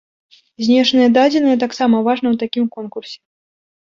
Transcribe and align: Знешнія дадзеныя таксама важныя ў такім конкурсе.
Знешнія 0.67 1.09
дадзеныя 1.17 1.57
таксама 1.63 1.95
важныя 2.07 2.31
ў 2.33 2.37
такім 2.45 2.65
конкурсе. 2.79 3.17